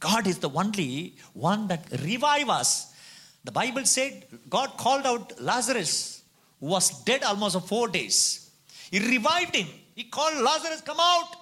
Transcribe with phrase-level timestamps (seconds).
[0.00, 2.92] God is the only one that revive us.
[3.44, 6.22] The Bible said God called out Lazarus,
[6.60, 8.50] who was dead almost for four days.
[8.90, 9.66] He revived him.
[9.94, 11.36] He called Lazarus, come out.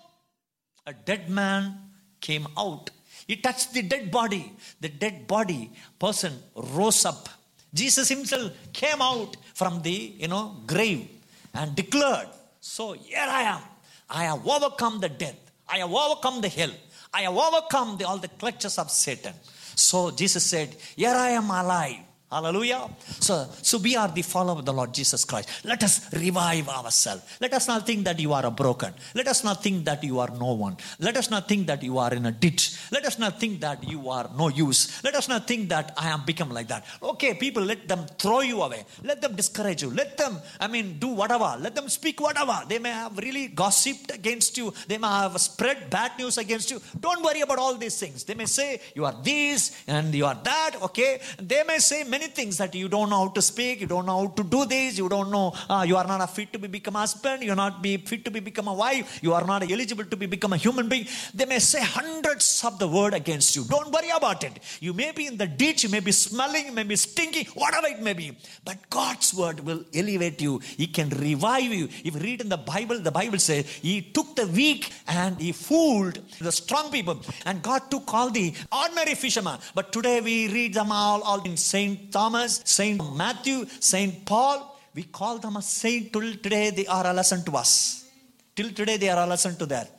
[0.87, 1.75] A dead man
[2.21, 2.91] came out.
[3.27, 4.53] He touched the dead body.
[4.81, 7.29] The dead body person rose up.
[7.75, 11.09] Jesus himself came out from the you know grave
[11.55, 12.29] and declared,
[12.61, 13.61] So here I am.
[14.09, 15.39] I have overcome the death.
[15.69, 16.71] I have overcome the hell.
[17.17, 19.33] I have overcome the, all the clutches of Satan.
[19.75, 22.06] So Jesus said, Here I am alive.
[22.31, 22.91] Hallelujah.
[23.21, 25.65] So, so we are the follower of the Lord Jesus Christ.
[25.65, 27.23] Let us revive ourselves.
[27.41, 28.93] Let us not think that you are a broken.
[29.15, 30.77] Let us not think that you are no one.
[30.99, 32.77] Let us not think that you are in a ditch.
[32.91, 35.05] Let us not think that you are no use.
[35.05, 36.85] Let us not think that I am become like that.
[37.01, 38.85] Okay, people, let them throw you away.
[39.05, 39.91] Let them discourage you.
[39.91, 41.57] Let them, I mean, do whatever.
[41.61, 42.61] Let them speak whatever.
[42.69, 44.75] They may have really gossiped against you.
[44.89, 46.81] They may have spread bad news against you.
[46.99, 48.25] Don't worry about all these things.
[48.25, 50.83] They may say you are this and you are that.
[50.83, 51.21] Okay.
[51.41, 54.19] They may say many things that you don't know how to speak, you don't know
[54.21, 56.97] how to do this, you don't know, uh, you are not fit to be become
[56.97, 59.63] a husband, you are not be fit to be become a wife, you are not
[59.75, 61.07] eligible to be become a human being.
[61.35, 63.65] They may say hundreds of the word against you.
[63.75, 64.55] Don't worry about it.
[64.81, 67.89] You may be in the ditch, you may be smelling, you may be stinking, whatever
[67.89, 68.29] it may be.
[68.65, 70.61] But God's word will elevate you.
[70.83, 71.87] He can revive you.
[72.07, 75.53] If you read in the Bible, the Bible says He took the weak and He
[75.53, 77.21] fooled the strong people.
[77.45, 79.59] And God took all the ordinary fishermen.
[79.75, 84.79] But today we read them all, all in Saint Thomas, Saint Matthew, Saint Paul.
[84.95, 88.09] We call them a saint till today they are a lesson to us.
[88.55, 89.91] Till today they are a lesson to that.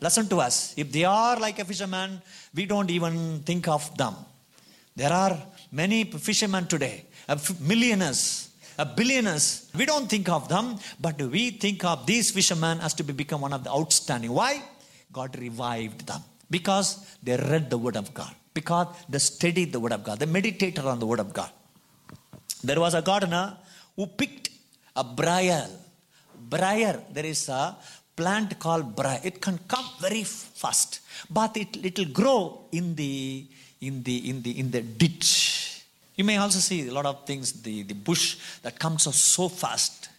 [0.00, 0.74] Lesson to us.
[0.76, 2.22] If they are like a fisherman,
[2.54, 4.14] we don't even think of them.
[4.96, 5.36] There are
[5.70, 7.04] many fishermen today,
[7.60, 8.50] millionaires,
[8.96, 9.70] billionaires.
[9.76, 13.42] We don't think of them, but we think of these fishermen as to be become
[13.42, 14.32] one of the outstanding.
[14.32, 14.62] Why?
[15.12, 19.92] God revived them because they read the word of God because they studied the word
[19.92, 20.18] of God.
[20.18, 21.50] They meditated on the word of God.
[22.62, 23.56] There was a gardener
[23.96, 24.50] who picked
[24.94, 25.66] a briar.
[26.48, 27.76] Briar, there is a
[28.16, 29.20] plant called briar.
[29.22, 33.46] It can come very fast, but it it will grow in the
[33.80, 35.84] in the in the in the ditch.
[36.16, 39.48] You may also see a lot of things, the, the bush that comes out so
[39.48, 40.10] fast.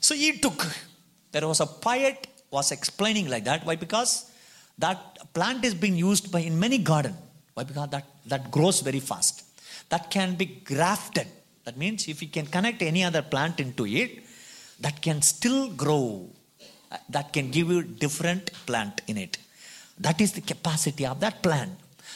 [0.00, 0.66] So he took,
[1.30, 3.66] there was a poet was explaining like that.
[3.66, 3.76] Why?
[3.76, 4.30] Because
[4.78, 7.14] that plant is being used by in many garden.
[7.54, 7.64] Why?
[7.64, 9.44] Because that, that grows very fast.
[9.88, 11.26] That can be grafted.
[11.64, 14.24] That means if you can connect any other plant into it,
[14.80, 16.28] that can still grow.
[17.08, 19.38] That can give you different plant in it.
[19.98, 21.72] That is the capacity of that plant.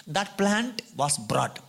[0.07, 1.61] That plant was brought.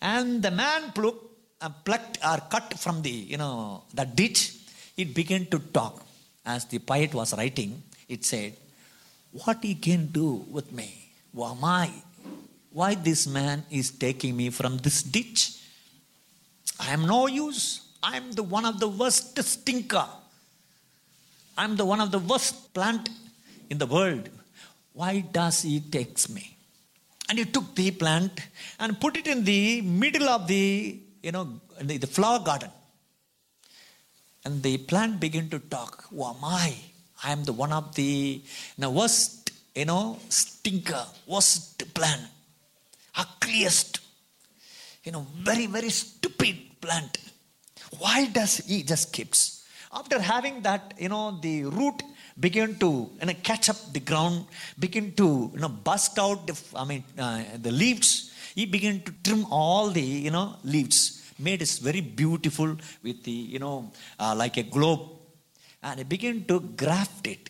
[0.00, 1.24] And the man plucked,
[1.60, 4.54] uh, plucked or cut from the, you know, that ditch,
[4.96, 6.02] it began to talk.
[6.44, 8.54] As the poet was writing, it said,
[9.32, 11.10] what he can do with me?
[11.34, 11.90] Who am I?
[12.72, 15.62] Why this man is taking me from this ditch?
[16.78, 17.82] I am no use.
[18.02, 20.06] I am the one of the worst stinker.
[21.56, 23.08] I am the one of the worst plant
[23.70, 24.28] in the world.
[24.92, 26.56] Why does he takes me?
[27.28, 28.40] And he took the plant
[28.78, 32.70] and put it in the middle of the, you know, the, flower garden.
[34.44, 36.04] And the plant began to talk.
[36.10, 36.76] Who am I?
[37.22, 38.42] I am the one of the
[38.78, 42.22] now worst, you know, stinker, worst plant,
[43.14, 44.00] ugliest,
[45.04, 47.18] you know, very, very stupid plant.
[47.98, 49.64] Why does he just keeps?
[49.92, 52.02] After having that, you know, the root
[52.38, 54.46] begin to you know, catch up the ground,
[54.78, 58.32] begin to you know bust out the I mean uh, the leaves.
[58.54, 63.30] He began to trim all the you know leaves, made it very beautiful with the
[63.30, 65.08] you know uh, like a globe
[65.86, 67.44] and he began to graft it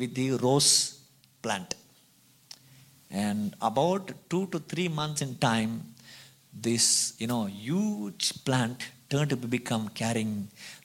[0.00, 0.70] with the rose
[1.42, 1.70] plant.
[3.10, 5.72] And about two to three months in time,
[6.66, 6.86] this
[7.20, 8.78] you know huge plant
[9.10, 10.32] turned to become carrying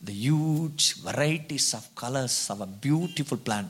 [0.07, 3.69] the huge varieties of colors of a beautiful plant.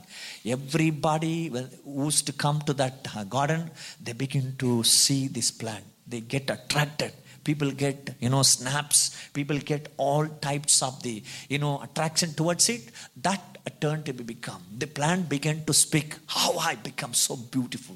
[0.57, 2.97] Everybody who used to come to that
[3.29, 3.69] garden,
[4.01, 5.83] they begin to see this plant.
[6.07, 7.13] They get attracted
[7.45, 8.99] people get you know snaps.
[9.33, 12.91] People get all types of the you know attraction towards it.
[13.21, 14.63] That turned to be become.
[14.77, 17.95] The plant began to speak how i become so beautiful.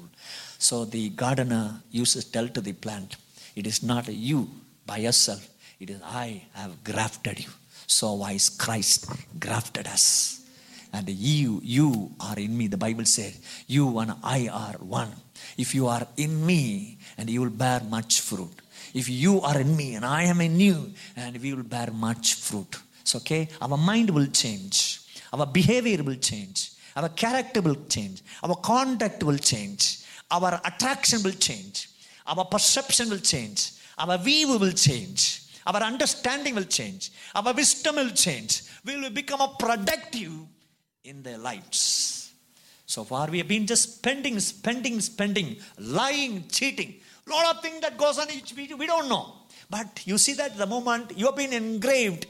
[0.58, 3.16] So the gardener uses tell to the plant
[3.56, 4.48] it is not you
[4.86, 5.48] by yourself.
[5.78, 7.50] It is i have grafted you.
[7.86, 10.36] So wise christ grafted us?
[10.92, 12.66] And you you are in me.
[12.66, 15.12] The bible says you and i are one.
[15.56, 18.52] If you are in me and you will bear much fruit
[18.94, 22.34] if you are in me and I am in you, and we will bear much
[22.34, 22.76] fruit.
[23.00, 23.48] It's okay.
[23.60, 25.00] Our mind will change,
[25.32, 31.32] our behavior will change, our character will change, our conduct will change, our attraction will
[31.32, 31.88] change,
[32.26, 38.10] our perception will change, our view will change, our understanding will change, our wisdom will
[38.10, 38.62] change.
[38.84, 40.32] We will become a productive
[41.04, 42.32] in their lives.
[42.86, 46.94] So far, we have been just spending, spending, spending, lying, cheating.
[47.26, 49.34] Lot of things that goes on which we, we don't know.
[49.68, 52.26] But you see that the moment you have been engraved,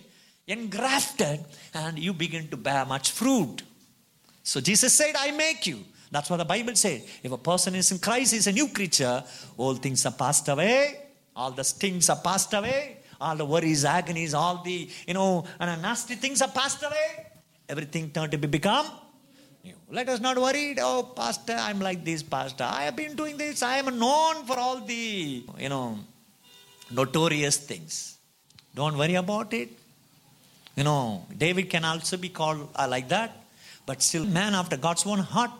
[0.46, 1.44] engrafted,
[1.74, 3.62] and you begin to bear much fruit.
[4.42, 5.84] So Jesus said, I make you.
[6.10, 7.04] That's what the Bible said.
[7.22, 9.22] If a person is in Christ, he's a new creature.
[9.56, 10.98] All things are passed away.
[11.36, 12.98] All the stings are passed away.
[13.20, 17.26] All the worries, agonies, all the, you know, and nasty things are passed away.
[17.68, 18.86] Everything turned to be become
[19.90, 20.76] Let us not worry.
[20.78, 22.64] Oh, pastor, I'm like this, pastor.
[22.64, 23.62] I have been doing this.
[23.62, 25.98] I am known for all the, you know,
[26.90, 28.16] notorious things.
[28.74, 29.68] Don't worry about it.
[30.76, 33.36] You know, David can also be called uh, like that,
[33.84, 35.50] but still, man after God's own heart,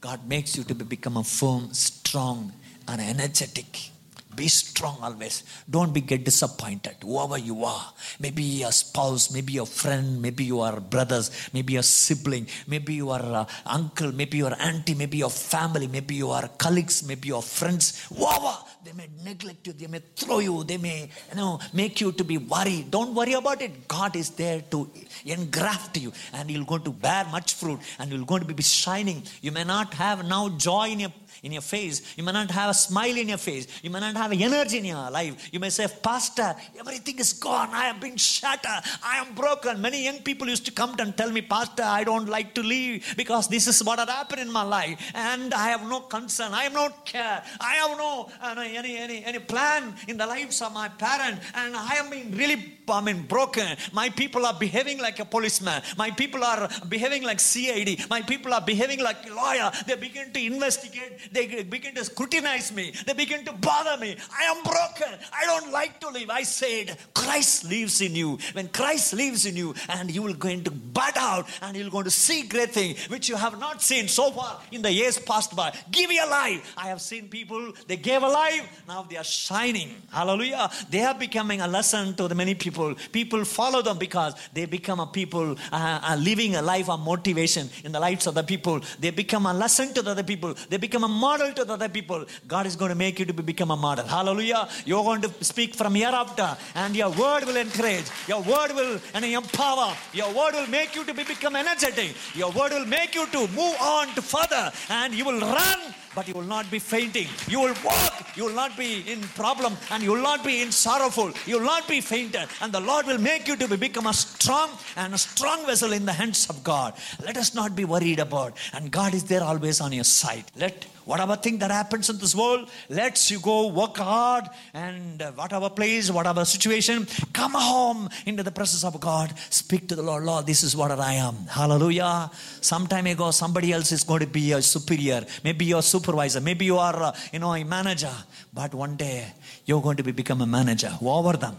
[0.00, 2.52] God makes you to be, become a firm, strong,
[2.88, 3.90] and energetic.
[4.36, 5.42] Be strong always.
[5.68, 6.96] Don't be get disappointed.
[7.02, 12.46] Whoever you are, maybe your spouse, maybe your friend, maybe your brothers, maybe your sibling,
[12.66, 17.42] maybe your uh, uncle, maybe your auntie, maybe your family, maybe your colleagues, maybe your
[17.42, 18.06] friends.
[18.14, 18.56] Whoever
[18.86, 22.22] they may neglect you, they may throw you, they may you know make you to
[22.22, 22.90] be worried.
[22.90, 23.88] Don't worry about it.
[23.88, 24.88] God is there to
[25.24, 29.24] engraft you, and you're going to bear much fruit, and you're going to be shining.
[29.42, 31.12] You may not have now joy in your
[31.42, 32.14] in your face.
[32.16, 33.66] You may not have a smile in your face.
[33.82, 35.48] You may not have energy in your life.
[35.52, 37.70] You may say, Pastor, everything is gone.
[37.72, 38.82] I have been shattered.
[39.02, 39.80] I am broken.
[39.80, 43.14] Many young people used to come and tell me, Pastor, I don't like to leave
[43.16, 45.12] because this is what had happened in my life.
[45.14, 46.52] And I have no concern.
[46.52, 47.42] I have no care.
[47.60, 48.54] I have no uh,
[48.86, 51.44] any, any, any plan in the lives of my parents.
[51.54, 53.76] And I am being really I mean, broken.
[53.92, 55.82] My people are behaving like a policeman.
[55.96, 58.08] My people are behaving like CID.
[58.08, 59.70] My people are behaving like a lawyer.
[59.86, 61.32] They begin to investigate.
[61.32, 62.92] They begin to scrutinize me.
[63.06, 64.16] They begin to bother me.
[64.38, 65.18] I am broken.
[65.32, 66.30] I don't like to live.
[66.30, 68.38] I said, Christ lives in you.
[68.52, 72.04] When Christ lives in you, and you will going to bud out, and you're going
[72.04, 75.56] to see great things which you have not seen so far in the years past
[75.56, 75.74] by.
[75.90, 76.74] Give your life.
[76.76, 78.65] I have seen people, they gave a life.
[78.86, 79.90] Now they are shining.
[80.12, 80.70] Hallelujah.
[80.90, 83.44] They are becoming a lesson to the many people people.
[83.44, 87.92] Follow them because they become a people uh, uh, living a life of motivation in
[87.92, 88.80] the lives of the people.
[88.98, 90.54] They become a lesson to the other people.
[90.68, 92.24] They become a model to the other people.
[92.46, 94.06] God is going to make you to become a model.
[94.06, 94.68] Hallelujah.
[94.84, 98.06] You're going to speak from hereafter and your word will encourage.
[98.28, 99.94] Your word will and empower.
[100.12, 102.14] Your word will make you to be, become energetic.
[102.34, 106.26] Your word will make you to move on to further and you will run but
[106.26, 107.28] you will not be fainting.
[107.46, 110.72] You will walk, you will not be in problem, and you will not be in
[110.72, 111.30] sorrowful.
[111.44, 114.14] You will not be fainted, and the Lord will make you to be, become a
[114.14, 116.94] strong and a strong vessel in the hands of God.
[117.22, 120.44] Let us not be worried about, and God is there always on your side.
[120.56, 124.44] Let whatever thing that happens in this world, let's you go work hard
[124.74, 129.32] and whatever place, whatever situation, come home into the presence of God.
[129.48, 131.36] Speak to the Lord, Lord, this is what I am.
[131.46, 132.30] Hallelujah.
[132.60, 136.64] Some time ago, somebody else is going to be your superior, maybe your supervisor, maybe
[136.66, 138.12] you are, uh, you know, a manager,
[138.52, 139.32] but one day
[139.64, 141.56] you're going to be become a manager over them.